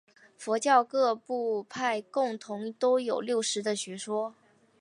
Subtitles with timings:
[0.35, 4.33] 佛教各部派共同都有六识的学说。